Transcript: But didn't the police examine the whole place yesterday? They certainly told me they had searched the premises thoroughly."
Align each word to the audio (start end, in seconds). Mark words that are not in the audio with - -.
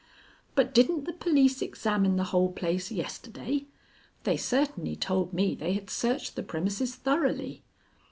But 0.55 0.73
didn't 0.73 1.03
the 1.03 1.13
police 1.13 1.61
examine 1.61 2.15
the 2.15 2.23
whole 2.33 2.51
place 2.51 2.89
yesterday? 2.91 3.67
They 4.23 4.35
certainly 4.35 4.95
told 4.95 5.31
me 5.31 5.53
they 5.53 5.73
had 5.73 5.91
searched 5.91 6.35
the 6.35 6.41
premises 6.41 6.95
thoroughly." 6.95 7.61